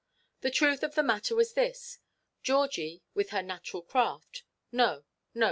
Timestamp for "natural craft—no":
3.43-5.05